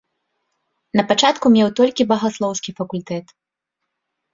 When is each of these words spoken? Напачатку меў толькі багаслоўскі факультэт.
Напачатку 1.01 1.45
меў 1.57 1.69
толькі 1.83 2.09
багаслоўскі 2.15 2.69
факультэт. 2.83 3.35